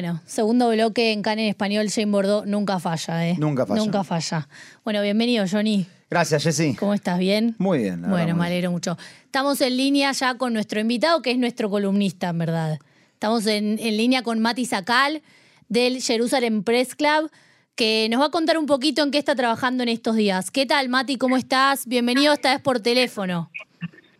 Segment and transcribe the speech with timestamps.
[0.00, 3.34] Bueno, segundo bloque en Can en español, Jane Bordeaux nunca falla, ¿eh?
[3.36, 3.80] Nunca falla.
[3.80, 4.48] Nunca falla.
[4.84, 5.88] Bueno, bienvenido, Johnny.
[6.08, 6.76] Gracias, Jessy.
[6.76, 7.18] ¿Cómo estás?
[7.18, 7.56] ¿Bien?
[7.58, 8.02] Muy bien.
[8.02, 8.96] la Bueno, verdad, me alegro mucho.
[9.24, 12.78] Estamos en línea ya con nuestro invitado, que es nuestro columnista, en verdad.
[13.14, 15.20] Estamos en, en línea con Mati Sacal,
[15.68, 17.28] del Jerusalem Press Club,
[17.74, 20.52] que nos va a contar un poquito en qué está trabajando en estos días.
[20.52, 21.16] ¿Qué tal, Mati?
[21.16, 21.88] ¿Cómo estás?
[21.88, 23.50] Bienvenido esta vez por teléfono.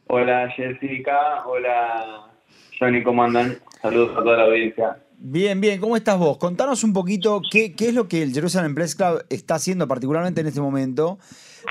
[0.08, 2.32] Hola Jessica, hola
[2.80, 3.58] Johnny, ¿cómo andan?
[3.80, 4.96] Saludos a toda la audiencia.
[5.20, 5.80] Bien, bien.
[5.80, 6.38] ¿Cómo estás vos?
[6.38, 10.40] Contanos un poquito qué, qué es lo que el Jerusalem Press Club está haciendo particularmente
[10.40, 11.18] en este momento.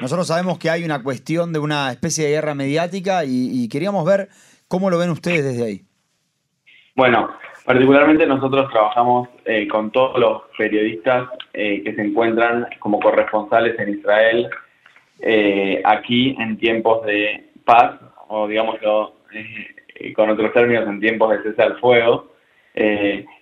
[0.01, 4.27] Nosotros sabemos que hay una cuestión de una especie de guerra mediática y, queríamos ver
[4.67, 5.81] cómo lo ven ustedes desde ahí.
[6.93, 7.29] Bueno,
[7.65, 13.89] particularmente nosotros trabajamos eh, con todos los periodistas eh, que se encuentran como corresponsales en
[13.97, 14.49] Israel
[15.21, 19.13] eh, aquí en tiempos de paz, o digámoslo
[20.15, 22.33] con otros términos, en tiempos de cese al fuego.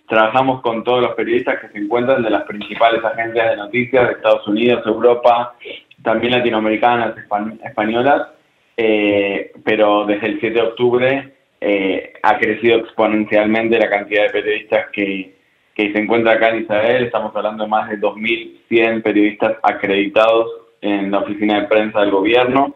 [0.08, 4.14] Trabajamos con todos los periodistas que se encuentran de las principales agencias de noticias de
[4.14, 5.56] Estados Unidos, Europa,
[6.04, 8.28] también latinoamericanas, espa- españolas,
[8.78, 14.88] eh, pero desde el 7 de octubre eh, ha crecido exponencialmente la cantidad de periodistas
[14.92, 15.36] que,
[15.74, 17.06] que se encuentran acá en Israel.
[17.06, 22.76] Estamos hablando de más de 2.100 periodistas acreditados en la oficina de prensa del gobierno,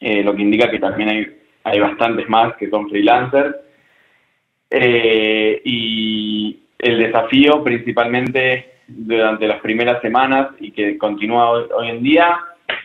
[0.00, 1.26] eh, lo que indica que también hay,
[1.64, 3.56] hay bastantes más que son freelancers.
[4.70, 12.02] Eh, y el desafío principalmente durante las primeras semanas y que continúa hoy, hoy en
[12.02, 12.38] día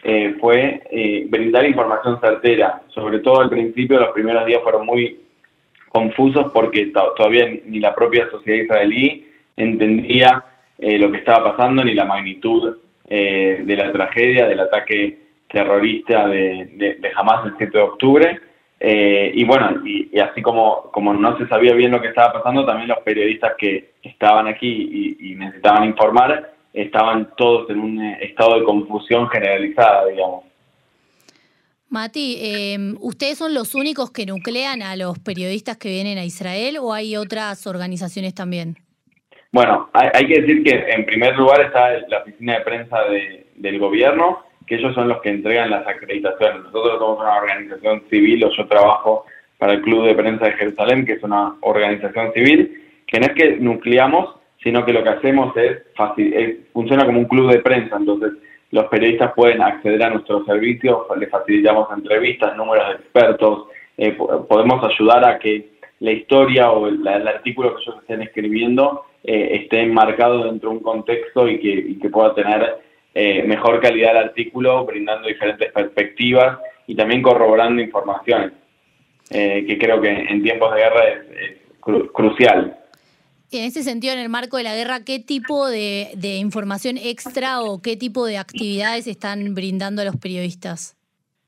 [0.04, 2.82] eh, fue eh, brindar información certera.
[2.90, 5.20] Sobre todo al principio, los primeros días fueron muy
[5.90, 10.44] confusos porque to- todavía ni la propia sociedad israelí entendía
[10.80, 16.70] eh, lo que estaba pasando ni la magnitud de la tragedia, del ataque terrorista de,
[16.74, 18.40] de, de Hamas el 7 de octubre.
[18.88, 22.34] Eh, y bueno, y, y así como, como no se sabía bien lo que estaba
[22.34, 24.68] pasando, también los periodistas que estaban aquí
[25.20, 30.44] y, y necesitaban informar estaban todos en un eh, estado de confusión generalizada, digamos.
[31.90, 36.78] Mati, eh, ¿ustedes son los únicos que nuclean a los periodistas que vienen a Israel
[36.80, 38.76] o hay otras organizaciones también?
[39.52, 43.48] Bueno, hay, hay que decir que en primer lugar está la oficina de prensa de-
[43.56, 46.64] del gobierno, que ellos son los que entregan las acreditaciones.
[46.64, 49.26] Nosotros somos una organización civil, o yo trabajo
[49.58, 53.34] para el Club de Prensa de Jerusalén, que es una organización civil, que no es
[53.34, 55.78] que nucleamos, sino que lo que hacemos es,
[56.18, 58.32] es- funciona como un club de prensa, entonces
[58.72, 63.68] los periodistas pueden acceder a nuestros servicios, les facilitamos entrevistas, números de expertos,
[63.98, 68.24] eh, po- podemos ayudar a que la historia o el, el artículo que ellos estén
[68.24, 72.78] escribiendo eh, esté enmarcado dentro de un contexto y que, y que pueda tener
[73.16, 78.52] eh, mejor calidad el artículo, brindando diferentes perspectivas y también corroborando informaciones,
[79.32, 82.78] eh, que creo que en tiempos de guerra es, es cru- crucial.
[83.52, 87.62] En ese sentido, en el marco de la guerra, ¿qué tipo de, de información extra
[87.62, 90.98] o qué tipo de actividades están brindando a los periodistas?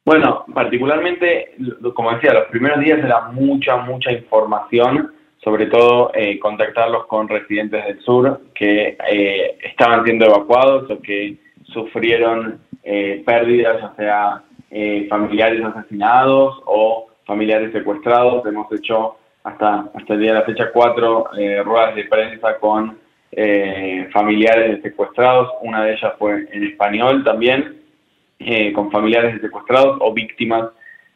[0.06, 1.56] Bueno, particularmente,
[1.94, 5.12] como decía, los primeros días era mucha, mucha información,
[5.44, 11.36] sobre todo eh, contactarlos con residentes del sur que eh, estaban siendo evacuados o que
[11.74, 18.46] sufrieron eh, pérdidas, ya sea eh, familiares asesinados o familiares secuestrados.
[18.46, 22.98] Hemos hecho hasta, hasta el día de la fecha cuatro eh, ruedas de prensa con
[23.32, 25.52] eh, familiares de secuestrados.
[25.62, 27.78] Una de ellas fue en español también
[28.40, 30.70] eh, con familiares de secuestrados o víctimas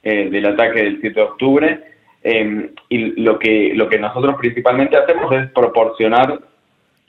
[0.03, 1.83] eh, del ataque del 7 de octubre.
[2.23, 6.39] Eh, y lo que, lo que nosotros principalmente hacemos es proporcionar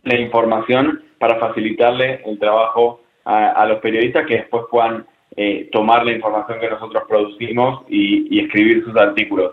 [0.02, 5.06] la información para facilitarle el trabajo a, los periodistas que después puedan
[5.36, 9.52] eh, tomar la información que nosotros producimos y, escribir sus artículos.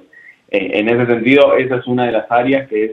[0.51, 2.91] Eh, en ese sentido, esa es una de las áreas que es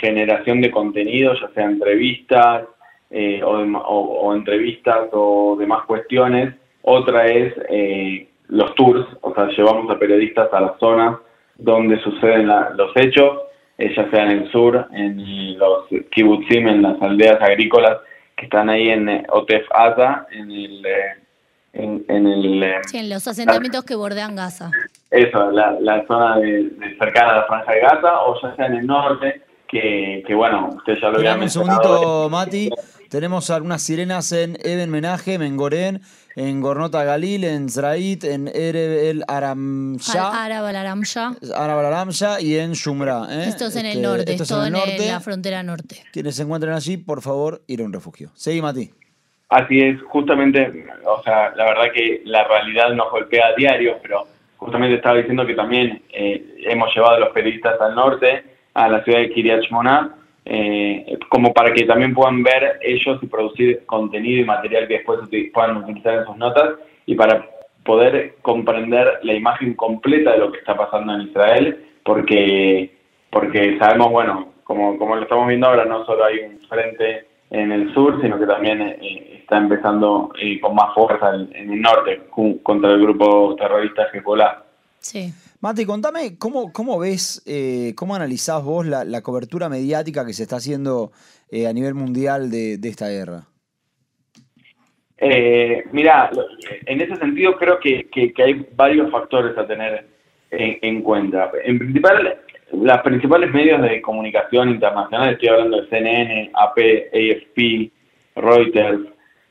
[0.00, 2.64] generación de contenido, ya sea entrevistas
[3.10, 6.54] eh, o, o- o entrevistas o demás cuestiones.
[6.82, 7.54] Otra es
[8.48, 11.18] los tours, o sea, llevamos a periodistas a las zonas
[11.56, 13.40] donde suceden los hechos,
[13.78, 17.98] ya sea en el sur, en los kibbutzim, en las aldeas agrícolas
[18.36, 21.14] que están ahí en eh, Otef Asa, en el, eh,
[21.72, 24.70] en, en el eh, Sí, en los asentamientos que bordean Gaza.
[25.10, 28.66] eso, la, la zona de, de cercana a la franja de Gaza, o ya sea
[28.66, 31.82] en el norte, que, que bueno, usted ya lo había Dame un mencionado.
[31.82, 32.70] segundito, Mati.
[33.10, 36.00] Tenemos algunas sirenas en Eben Menaje, en Gorén,
[36.34, 40.64] en Gornota Galil, en Zrait, en Ereb el Aramsha, Arab.
[41.54, 43.26] Arab al-Aramsha y en Shumra.
[43.30, 43.44] ¿eh?
[43.48, 45.06] Esto es en el Este, norte, esto es todo en en, el norte.
[45.08, 46.02] la frontera norte.
[46.12, 48.30] Quienes se encuentren allí, por favor, ir a un refugio.
[48.34, 48.90] Seguí, Mati.
[49.48, 54.26] Así es, justamente, o sea, la verdad que la realidad nos golpea a diario, pero
[54.56, 58.42] justamente estaba diciendo que también eh, hemos llevado a los periodistas al norte,
[58.74, 60.16] a la ciudad de Kiryat Shmona,
[60.48, 65.20] eh, como para que también puedan ver ellos y producir contenido y material que después
[65.52, 67.44] puedan utilizar en sus notas y para
[67.84, 72.92] poder comprender la imagen completa de lo que está pasando en Israel, porque,
[73.30, 77.72] porque sabemos, bueno, como, como lo estamos viendo ahora, no solo hay un frente en
[77.72, 82.22] el sur, sino que también eh, está empezando eh, con más fuerza en, el norte
[82.62, 84.62] contra el grupo terrorista Hezbollah.
[84.98, 85.32] Sí.
[85.66, 90.56] Mati, contame cómo, cómo ves, eh, cómo analizás vos la, cobertura mediática que se está
[90.56, 91.10] haciendo
[91.52, 93.48] a nivel mundial de, esta guerra.
[95.90, 96.30] mira,
[96.86, 98.08] en ese sentido creo que,
[98.44, 100.06] hay varios factores a tener
[100.52, 101.50] en, en cuenta.
[101.64, 102.38] En principal,
[102.72, 106.78] las principales medios de comunicación internacional, estoy hablando de CNN, AP,
[107.12, 107.90] AFP,
[108.36, 109.00] Reuters,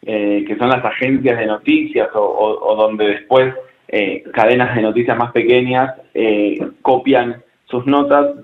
[0.03, 3.53] eh, que son las agencias de noticias o, donde después
[3.87, 8.35] eh, cadenas de noticias más pequeñas eh, copian sus notas,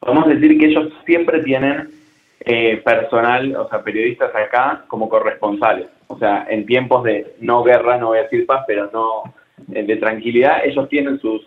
[0.00, 1.90] podemos decir que ellos siempre tienen
[2.82, 5.88] personal, o sea, periodistas acá como corresponsales.
[6.06, 9.34] O sea, en tiempos de no guerra, no voy a decir paz, pero no
[9.66, 11.46] de tranquilidad, ellos tienen sus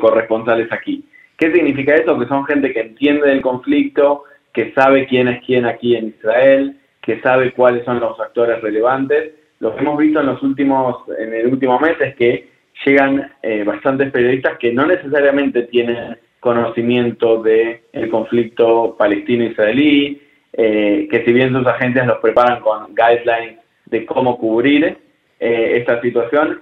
[0.00, 1.06] corresponsales aquí.
[1.38, 2.18] ¿Qué significa eso?
[2.18, 6.78] Que son gente que entiende del conflicto, que sabe quién es quién aquí en Israel,
[7.02, 9.34] que sabe cuáles son los actores relevantes.
[9.64, 12.50] Lo que hemos visto en los últimos, en el último mes es que
[12.84, 20.20] llegan eh, bastantes periodistas que no necesariamente tienen conocimiento del el conflicto palestino-israelí,
[20.52, 24.98] eh, que si bien sus agencias los preparan con guidelines de cómo cubrir
[25.40, 26.60] eh, esta situación,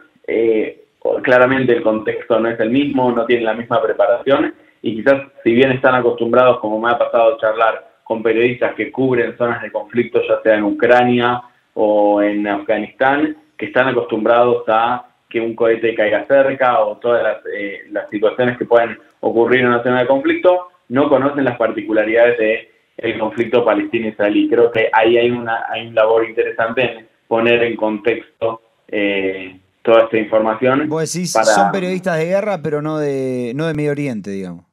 [1.25, 5.53] claramente el contexto no es el mismo, no tienen la misma preparación y quizás si
[5.53, 10.23] bien están acostumbrados, como me ha pasado charlar con periodistas que cubren zonas de conflicto,
[10.23, 11.43] ya sea en Ucrania
[11.75, 17.37] o en Afganistán, que están acostumbrados a que un cohete caiga cerca o todas las,
[17.55, 22.69] eh, situaciones que pueden ocurrir en una zona de conflicto, no conocen las particularidades del
[22.99, 24.49] el conflicto palestino-israelí.
[24.51, 30.05] Creo que ahí hay, una, hay un labor interesante en poner en contexto eh, toda
[30.05, 30.89] esta información.
[30.89, 34.67] Vos decís, son periodistas de guerra, pero no de, no de Medio Oriente, digamos.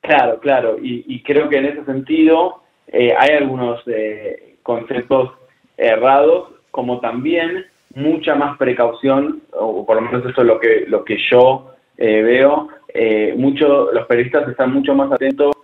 [0.00, 5.32] Claro, claro, y, creo que en ese sentido eh, hay algunos eh, conceptos
[5.76, 11.04] errados, como también mucha más precaución, o por lo menos eso es lo que, lo
[11.04, 12.68] que yo eh, veo,
[13.36, 15.54] mucho, los periodistas están mucho más atentos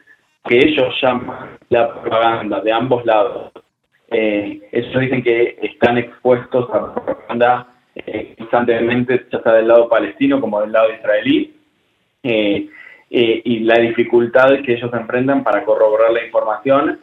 [0.44, 3.52] que ellos llaman la propaganda de ambos lados.
[4.10, 7.68] ellos dicen que están expuestos a propaganda
[8.36, 11.56] constantemente, ya sea del lado palestino como del lado israelí.
[13.14, 16.98] Eh, y la dificultad que ellos enfrentan para corroborar la información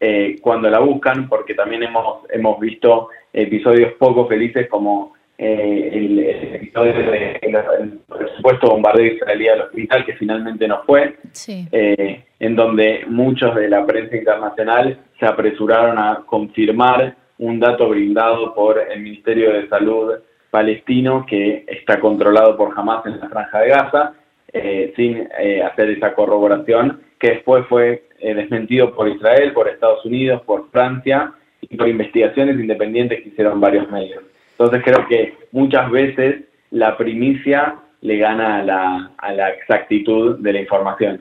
[0.00, 6.18] eh, cuando la buscan, porque también hemos, hemos visto episodios poco felices como eh, el,
[6.54, 8.00] episodio del
[8.36, 14.16] supuesto bombardeo israelí al hospital, que finalmente no fue, en donde muchos de la prensa
[14.16, 20.12] internacional se apresuraron a confirmar un dato brindado por el Ministerio de Salud
[20.54, 24.12] palestino que está controlado por Hamas en la franja de Gaza
[24.52, 30.02] eh, sin eh, hacer esa corroboración, que después fue eh, desmentido por Israel, por Estados
[30.06, 34.22] Unidos, por Francia y por investigaciones independientes que hicieron varios medios.
[34.52, 40.52] Entonces creo que muchas veces la primicia le gana a la, a la exactitud de
[40.54, 41.20] la información.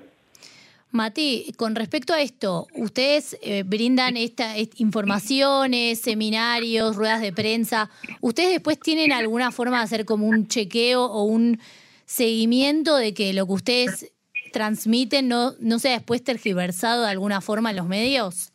[0.92, 7.90] Mati, con respecto a esto, ustedes brindan esta, informaciones, seminarios, ruedas de prensa.
[8.22, 11.60] ¿Ustedes después tienen alguna forma de hacer como un chequeo o un
[12.06, 14.14] seguimiento de que lo que ustedes
[14.54, 18.54] transmiten no, no sea después tergiversado de alguna forma en los medios?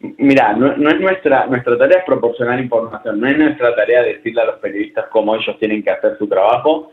[0.00, 4.46] Mira, no, es nuestra, nuestra tarea es proporcionar información, no es nuestra tarea decirle a
[4.46, 6.92] los periodistas cómo ellos tienen que hacer su trabajo.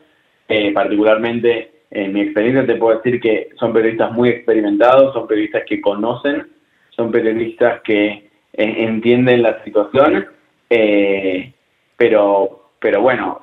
[0.50, 5.64] Eh, particularmente, en mi experiencia te puedo decir que son periodistas muy experimentados, son periodistas
[5.66, 6.48] que conocen,
[6.90, 10.28] son periodistas que eh, entienden la situación,
[10.70, 11.54] eh,
[11.96, 13.42] pero pero bueno,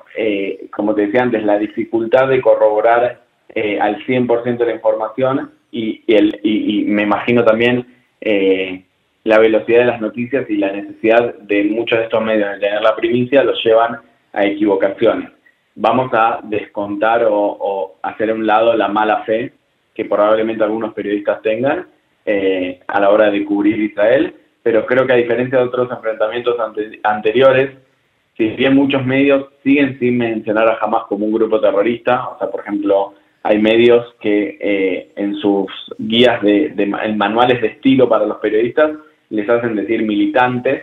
[0.71, 6.03] como te decía antes, la dificultad de corroborar eh, al 100% de la información y,
[6.07, 7.85] el, y, me imagino también
[8.21, 8.83] eh,
[9.23, 12.81] la velocidad de las noticias y la necesidad de muchos de estos medios de tener
[12.81, 13.99] la primicia los llevan
[14.33, 15.31] a equivocaciones.
[15.75, 19.53] Vamos a descontar o, hacer a un lado la mala fe
[19.93, 21.87] que probablemente algunos periodistas tengan
[22.87, 24.33] a la hora de cubrir Israel,
[24.63, 26.55] pero creo que a diferencia de otros enfrentamientos
[27.03, 27.69] anteriores,
[28.35, 32.49] si bien muchos medios siguen sin mencionar a Hamas como un grupo terrorista, o sea,
[32.49, 33.13] por ejemplo,
[33.47, 35.67] hay medios que eh, en sus
[35.99, 38.93] guías de, en manuales de estilo para los periodistas
[39.29, 40.81] les hacen decir militantes.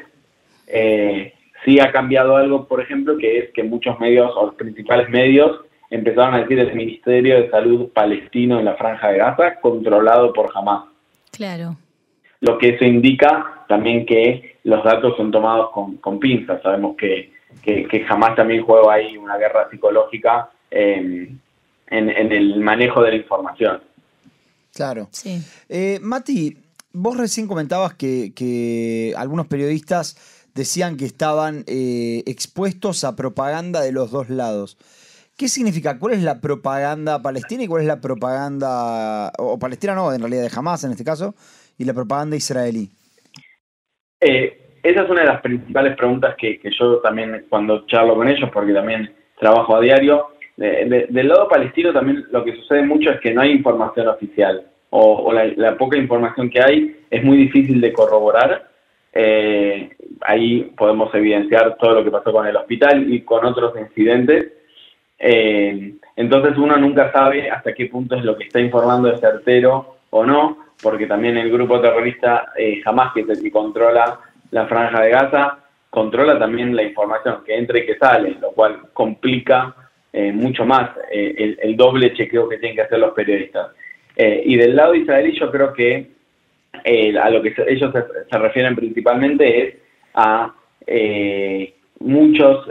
[0.69, 5.09] Eh, sí ha cambiado algo, por ejemplo, que es que muchos medios, o los principales
[5.09, 10.33] medios, empezaron a decir el Ministerio de Salud palestino en la Franja de Gaza, controlado
[10.33, 10.85] por Hamas.
[11.33, 11.77] Claro.
[12.43, 16.63] lo que eso indica también que los datos son tomados con, con pinzas.
[16.63, 17.33] Sabemos que,
[17.65, 20.51] que, jamás también juega ahí una guerra psicológica
[21.93, 23.81] en, en, el manejo de la información.
[24.75, 25.09] Claro.
[25.13, 25.43] Sí.
[25.69, 26.57] Eh, Mati,
[26.93, 30.17] vos recién comentabas que, que algunos periodistas
[30.55, 34.77] decían que estaban eh, expuestos a propaganda de los dos lados.
[35.37, 35.99] ¿Qué significa?
[35.99, 40.43] ¿Cuál es la propaganda palestina y cuál es la propaganda, o palestina no, en realidad
[40.43, 41.35] de Hamas en este caso,
[41.79, 42.91] y la propaganda israelí?
[44.21, 48.51] Eh, esa es una de las principales preguntas que, yo también cuando charlo con ellos,
[48.53, 53.33] porque también trabajo a diario, del lado palestino también lo que sucede mucho es que
[53.33, 58.71] no hay información oficial, o, la, poca información que hay es muy difícil de corroborar.
[59.15, 59.91] Eh,
[60.23, 64.53] ahí podemos evidenciar todo lo que pasó con el hospital y con otros incidentes
[65.25, 69.99] eh, entonces uno nunca sabe hasta qué punto es lo que está informando de certero
[70.11, 74.19] o no, porque también el grupo terrorista eh, jamás que es el que controla
[74.51, 75.59] la franja de Gaza,
[75.91, 79.73] controla también la información que entra y que sale, lo cual complica
[80.13, 83.69] eh, mucho más el, doble chequeo que tienen que hacer los periodistas.
[84.17, 86.07] y del lado israelí yo creo que
[87.21, 87.93] a lo que ellos
[88.31, 89.75] se, refieren principalmente es
[90.15, 90.55] a
[92.01, 92.69] muchos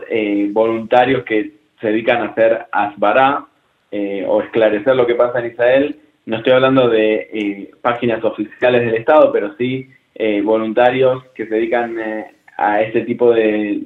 [0.51, 3.45] voluntarios que se dedican a hacer asbará
[3.93, 5.99] eh, o esclarecer lo que pasa en Israel.
[6.25, 11.55] No estoy hablando de eh, páginas oficiales del Estado, pero sí eh, voluntarios que se
[11.55, 11.97] dedican
[12.57, 13.81] a este tipo de,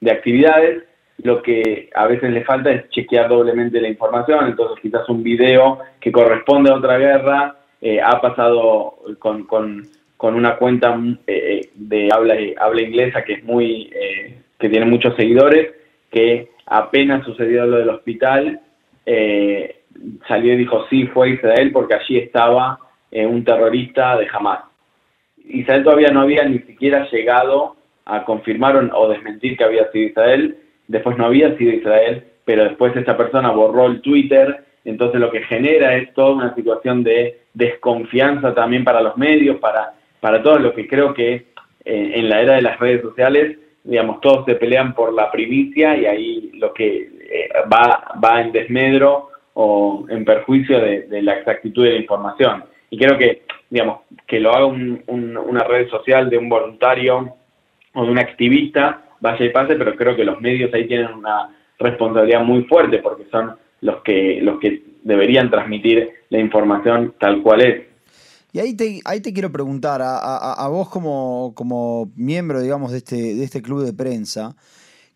[0.00, 0.82] de, actividades.
[1.24, 5.80] Lo que a veces le falta es chequear doblemente la información, entonces quizás un video
[6.00, 7.56] que corresponde a otra guerra
[8.02, 9.82] ha pasado con, con,
[10.16, 13.90] con una cuenta de habla, habla inglesa que es muy
[14.58, 15.74] que tiene muchos seguidores
[16.10, 18.60] que apenas sucedió lo del hospital,
[19.04, 19.82] eh,
[20.26, 22.78] salió y dijo sí, fue Israel porque allí estaba
[23.10, 24.60] eh, un terrorista de Hamas.
[25.44, 27.76] Israel todavía no había ni siquiera llegado
[28.06, 30.56] a confirmar o desmentir que había sido Israel,
[30.88, 35.42] después no había sido Israel, pero después esta persona borró el Twitter, entonces lo que
[35.42, 40.74] genera es toda una situación de desconfianza también para los medios, para, para todo lo
[40.74, 41.34] que creo que
[41.84, 45.96] eh, en la era de las redes sociales digamos, todos se pelean por la primicia
[45.96, 51.84] y ahí lo que eh, va, va en desmedro o en perjuicio de, la exactitud
[51.84, 52.64] de la información.
[52.90, 57.36] Y creo que, digamos, que lo haga una red social de un voluntario
[57.92, 61.50] o de un activista, vaya y pase, pero creo que los medios ahí tienen una
[61.78, 67.60] responsabilidad muy fuerte porque son los que, los que deberían transmitir la información tal cual
[67.60, 67.86] es.
[68.52, 73.16] Y ahí te, ahí te quiero preguntar, a, vos como, como, miembro, digamos, de este,
[73.16, 74.54] de este club de prensa,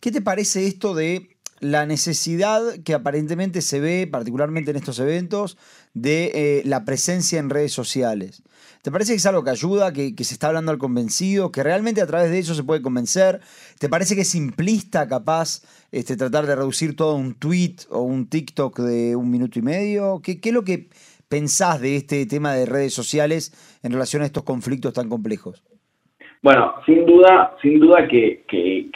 [0.00, 5.57] ¿qué te parece esto de la necesidad que aparentemente se ve, particularmente en estos eventos,
[5.95, 8.43] de eh, la presencia en redes sociales?
[8.88, 12.00] ¿Te parece que es algo que ayuda, que, se está hablando al convencido, que realmente
[12.00, 13.40] a través de eso se puede convencer?
[13.78, 15.61] ¿Te parece que es simplista, capaz,
[15.92, 20.23] este, tratar de reducir todo un tweet o un TikTok de un minuto y medio?
[20.25, 20.88] ¿Qué, qué es lo que
[21.28, 23.52] pensás de este tema de redes sociales
[23.83, 25.62] en relación a estos conflictos tan complejos?
[26.40, 28.42] Bueno, sin duda, sin duda que,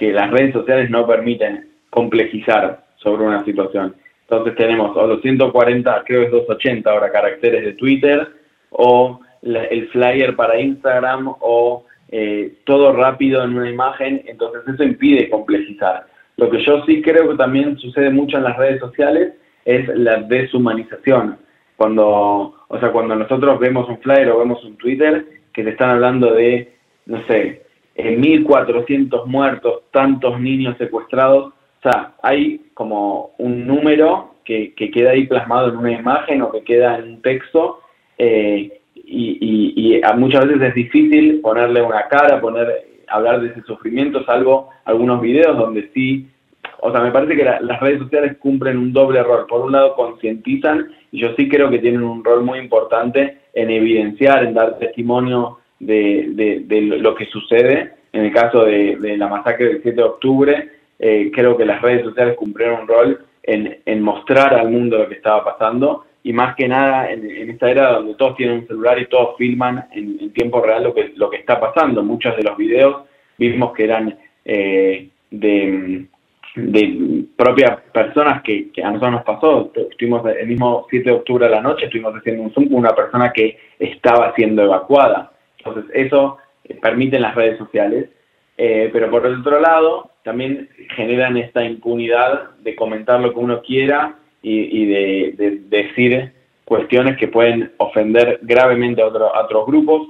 [0.00, 3.94] las redes sociales no permiten complejizar sobre una situación.
[4.22, 8.26] Entonces tenemos o los 140, creo que es 280 ahora caracteres de Twitter,
[8.70, 15.30] o el flyer para Instagram, o eh, todo rápido en una imagen, entonces eso impide
[15.30, 16.06] complejizar.
[16.36, 19.34] Lo que yo sí creo que también sucede mucho en las redes sociales
[19.64, 21.38] es la deshumanización.
[21.76, 25.90] Cuando, o sea, cuando nosotros vemos un flyer o vemos un Twitter que te están
[25.90, 26.72] hablando de,
[27.06, 27.62] no sé,
[27.96, 31.52] 1.400 muertos, tantos niños secuestrados,
[31.84, 36.62] o sea, hay como un número que, queda ahí plasmado en una imagen o que
[36.62, 37.80] queda en un texto
[38.18, 42.68] eh, y, y, muchas veces es difícil ponerle una cara, poner
[43.08, 46.28] hablar de ese sufrimiento, salvo algunos videos donde sí
[46.84, 49.46] o sea, me parece que las redes sociales cumplen un doble rol.
[49.46, 53.70] Por un lado, concientizan y yo sí creo que tienen un rol muy importante en
[53.70, 56.64] evidenciar, en dar testimonio de,
[56.98, 57.92] lo que sucede.
[58.12, 60.68] En el caso de, la masacre del 7 de octubre,
[60.98, 65.14] eh, creo que las redes sociales cumplieron un rol en, mostrar al mundo lo que
[65.14, 69.06] estaba pasando y más que nada en, esta era donde todos tienen un celular y
[69.06, 72.02] todos filman en, tiempo real lo que, lo que está pasando.
[72.02, 73.04] Muchos de los videos
[73.38, 76.06] vimos que eran eh, de
[76.54, 79.72] de propias personas que, a nosotros nos pasó.
[79.90, 82.94] Estuvimos el mismo 7 de octubre a la noche, estuvimos haciendo un Zoom con una
[82.94, 85.32] persona que estaba siendo evacuada.
[85.58, 88.08] Entonces, eso eh, permiten las redes sociales.
[88.58, 93.62] Eh, pero por el otro lado, también generan esta impunidad de comentar lo que uno
[93.62, 96.32] quiera y, de, decir
[96.64, 100.08] cuestiones que pueden ofender gravemente a, otros grupos.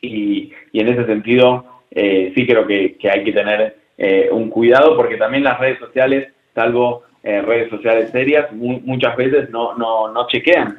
[0.00, 5.16] y, en ese sentido eh, sí creo que, hay que tener eh, un cuidado porque
[5.16, 10.78] también las redes sociales, salvo eh, redes sociales serias, muchas veces no, no, no chequean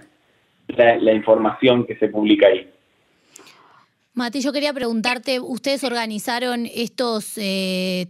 [0.67, 2.69] la, información que se publica ahí.
[4.19, 7.39] Mati, yo quería preguntarte, ustedes organizaron estos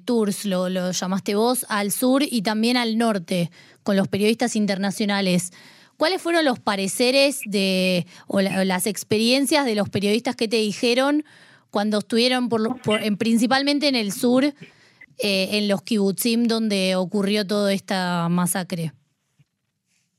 [0.06, 3.52] tours, lo, llamaste vos, al sur y también al norte,
[3.84, 5.52] con los periodistas internacionales.
[5.98, 11.26] ¿Cuáles fueron los pareceres de, o, las experiencias de los periodistas que te dijeron
[11.70, 12.50] cuando estuvieron
[13.04, 14.54] en, principalmente en el sur, eh,
[15.20, 18.94] en los kibutzim donde ocurrió toda esta masacre?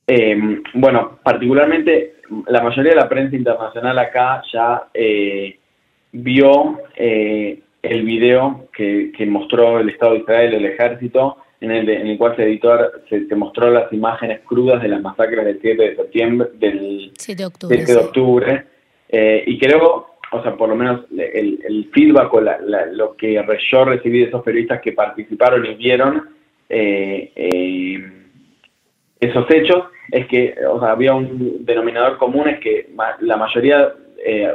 [0.06, 0.36] Eh,
[0.74, 5.59] bueno, particularmente la mayoría de la prensa internacional acá ya eh,
[6.12, 12.06] vio el video que, que, mostró el Estado de Israel, el ejército, en el, en
[12.06, 15.96] el cual se, editor, se, mostró las imágenes crudas de las masacres del 7 de
[15.96, 17.76] septiembre, del 7 de octubre.
[17.76, 18.64] 7 de octubre
[19.12, 22.58] eh, y creo, o sea, por lo menos el, el feedback o la,
[22.92, 26.28] lo que yo recibí de esos periodistas que participaron y vieron
[26.68, 28.12] eh, eh,
[29.18, 32.88] esos hechos, es que, o sea, había un denominador común, es que
[33.20, 33.92] la mayoría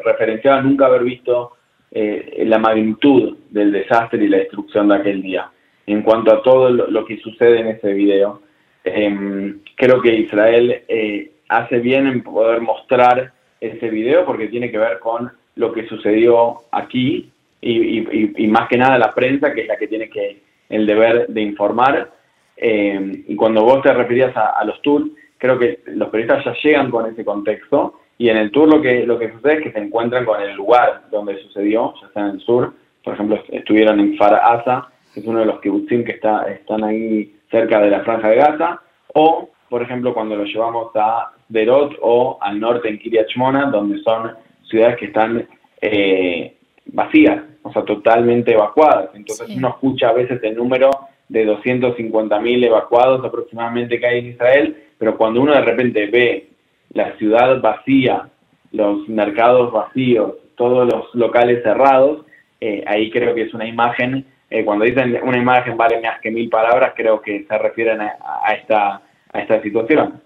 [0.03, 1.53] referenciaba nunca haber visto
[1.91, 5.49] la magnitud del desastre y la destrucción de aquel día
[5.87, 8.41] en cuanto a todo lo, que sucede en ese video.
[8.83, 13.31] Em, creo que Israel eh, hace bien en poder mostrar
[13.61, 17.31] ese video porque tiene que ver con lo que sucedió aquí
[17.61, 21.41] y, más que nada la prensa, que es la que tiene que el deber de
[21.41, 22.11] informar.
[22.57, 26.91] Em, y cuando vos te referías a, los tours, creo que los periodistas ya llegan
[26.91, 29.79] con ese contexto y en el tour lo que, lo que sucede es que se
[29.79, 34.17] encuentran con el lugar donde sucedió, ya sea en el sur, por ejemplo, estuvieron en
[34.17, 38.27] Farasa que es uno de los kibutzim que está, están ahí cerca de la franja
[38.29, 38.81] de Gaza,
[39.13, 43.99] o, por ejemplo, cuando lo llevamos a Derot o al norte en Kiryat Shmona, donde
[44.03, 44.33] son
[44.69, 45.47] ciudades que están
[45.79, 49.11] eh, vacías, o sea, totalmente evacuadas.
[49.15, 50.89] Entonces uno escucha a veces el número
[51.29, 56.49] de 250.000 evacuados aproximadamente que hay en Israel, pero cuando uno de repente ve
[56.93, 58.29] la ciudad vacía,
[58.71, 62.25] los mercados vacíos, todos los locales cerrados,
[62.61, 66.31] eh, ahí creo que es una imagen eh, cuando dicen una imagen vale más que
[66.31, 69.01] mil palabras, creo que se refieren a, esta,
[69.33, 70.21] a esta situación.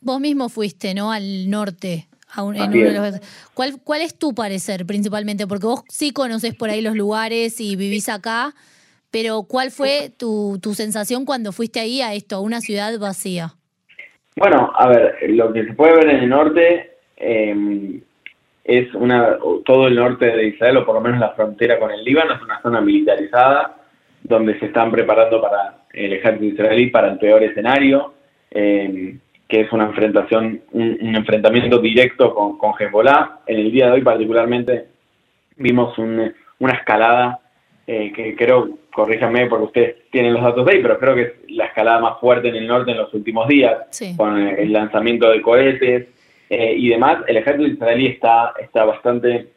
[0.00, 1.10] Vos mismo fuiste, ¿no?
[1.10, 2.06] Al norte.
[2.36, 2.42] A
[3.54, 5.46] ¿Cuál, ¿Cuál es tu parecer principalmente?
[5.46, 8.54] Porque vos sí conoces por ahí los lugares y vivís acá,
[9.12, 13.54] pero ¿cuál fue tu, tu sensación cuando fuiste ahí a esto, a una ciudad vacía?
[14.36, 18.00] Bueno, a ver, lo que se puede ver en el norte, eh,
[18.64, 22.02] es una, todo el norte de Israel, o por lo menos la frontera con el
[22.02, 23.76] Líbano, es una zona militarizada,
[24.22, 28.14] donde se están preparando para el ejército israelí para el peor escenario,
[28.50, 29.16] eh,
[29.46, 33.40] que es una enfrentación, un, enfrentamiento directo con, con, Hezbollah.
[33.46, 34.86] En el día de hoy particularmente
[35.56, 37.38] vimos una escalada
[37.86, 41.32] eh, que creo, corríjanme porque ustedes tienen los datos de ahí, pero creo que es
[41.48, 45.42] la escalada más fuerte en el norte en los últimos días, con el lanzamiento de
[45.42, 46.08] cohetes,
[46.50, 49.48] eh, y demás, el ejército israelí está, está bastante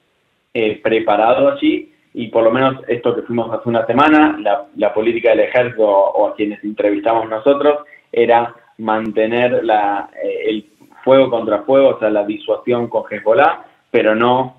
[0.53, 4.39] eh, preparado allí y por lo menos esto que fuimos hace una semana,
[4.75, 7.79] la, política del ejército o a quienes entrevistamos nosotros
[8.11, 10.65] era mantener la, eh, el
[11.03, 14.55] fuego contra fuego, o sea, la disuasión con Hezbollah, pero no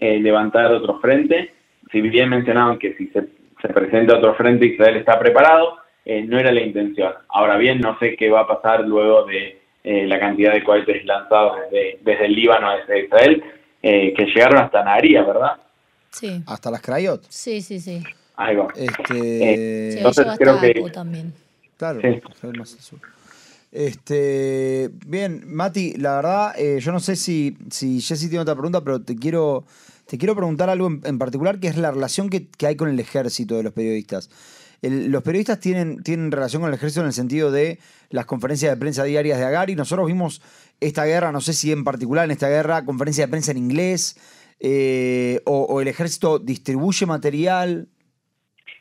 [0.00, 1.52] levantar otro frente.
[1.92, 3.26] Si bien mencionaban que si se,
[3.60, 5.76] se presenta otro frente Israel está preparado,
[6.06, 7.12] no era la intención.
[7.28, 11.06] Ahora bien, no sé qué va a pasar luego de eh, la cantidad de cohetes
[11.06, 13.42] lanzados desde, desde el Líbano, desde Israel,
[13.82, 15.52] eh, que llegaron hasta Naharía, ¿verdad?
[16.10, 16.42] Sí.
[16.46, 17.24] Hasta las Crayot.
[17.30, 18.02] Sí, sí, sí.
[18.36, 18.68] Ahí va.
[18.76, 19.14] Este...
[19.14, 20.74] Eh, entonces creo que...
[20.92, 21.32] también.
[21.78, 22.00] Claro,
[22.58, 22.98] más al sur.
[23.72, 29.00] Este, bien, Mati, la verdad, yo no sé si, si Jessy tiene otra pregunta, pero
[29.00, 29.64] te quiero,
[30.10, 33.56] te quiero preguntar algo en, particular, que es la relación que, hay con el ejército
[33.56, 34.28] de los periodistas
[34.82, 38.80] los periodistas tienen, tienen relación con el ejército en el sentido de las conferencias de
[38.80, 39.76] prensa diarias de Agari.
[39.76, 40.40] Nosotros vimos
[40.80, 44.16] esta guerra, no sé si en particular en esta guerra, conferencia de prensa en inglés,
[44.58, 47.88] eh, o, el ejército distribuye material.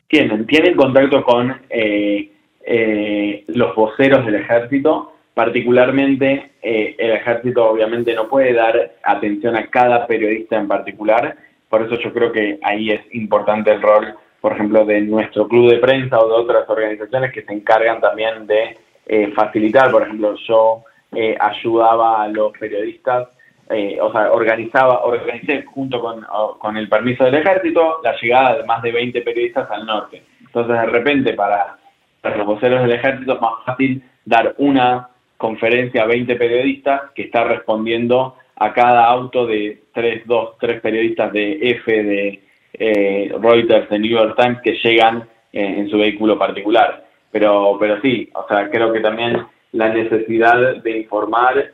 [0.08, 2.32] Tienen, tienen contacto con eh,
[2.66, 10.06] eh, los voceros del ejército, particularmente el ejército obviamente no puede dar atención a cada
[10.08, 11.36] periodista en particular,
[11.70, 15.70] por eso yo creo que ahí es importante el rol por ejemplo, de nuestro club
[15.70, 20.36] de prensa o de otras organizaciones que se encargan también de eh, facilitar, por ejemplo,
[20.48, 23.28] yo eh, ayudaba a los periodistas,
[23.70, 26.26] eh, o sea, organizaba, organicé junto con,
[26.60, 30.24] con, el permiso del ejército la llegada de más de 20 periodistas al norte.
[30.40, 31.78] Entonces, de repente, para,
[32.22, 37.24] para los voceros del ejército es más fácil dar una conferencia a 20 periodistas que
[37.24, 43.90] está respondiendo a cada auto de tres, dos, tres periodistas de F, de eh, Reuters,
[43.90, 47.06] de New York Times que llegan eh, en su vehículo particular.
[47.32, 51.72] Pero, pero sí, o sea, creo que también la necesidad de informar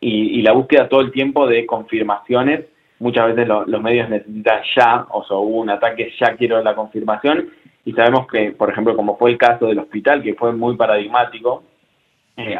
[0.00, 2.66] y, la búsqueda todo el tiempo de confirmaciones.
[3.00, 7.48] Muchas veces los medios necesitan ya, o sea, hubo un ataque, ya quiero la confirmación.
[7.84, 11.64] Y sabemos que, por ejemplo, como fue el caso del hospital, que fue muy paradigmático,
[12.36, 12.56] eh,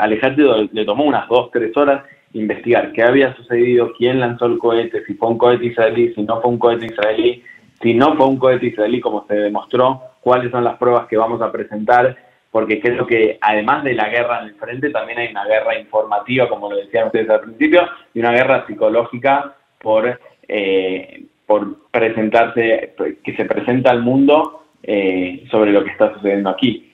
[0.72, 5.14] le tomó unas dos, tres horas investigar qué había sucedido, quién lanzó el cohete, si
[5.14, 7.42] fue un cohete israelí, si no fue un cohete israelí,
[7.80, 11.40] si no fue un cohete israelí, como se demostró, cuáles son las pruebas que vamos
[11.40, 12.16] a presentar,
[12.50, 16.48] porque creo que además de la guerra en el frente, también hay una guerra informativa,
[16.48, 17.82] como lo decían ustedes al principio,
[18.12, 25.72] y una guerra psicológica por, eh, por presentarse, que se presenta al mundo eh, sobre
[25.72, 26.92] lo que está sucediendo aquí.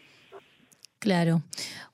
[0.99, 1.41] Claro.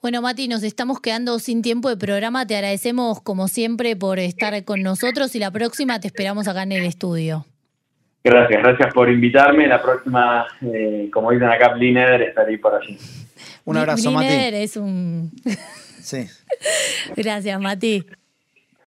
[0.07, 2.47] Bueno, Mati, nos estamos quedando sin tiempo de programa.
[2.47, 6.71] Te agradecemos, como siempre, por estar con nosotros y la próxima te esperamos acá en
[6.71, 7.45] el estudio.
[8.23, 9.67] Gracias, gracias por invitarme.
[9.67, 12.97] La próxima, eh, como dicen acá, Blineder, estaré por allí.
[13.65, 14.29] Un abrazo, Mati.
[14.29, 15.33] es un...
[16.01, 16.29] sí.
[17.17, 18.07] Gracias, Mati.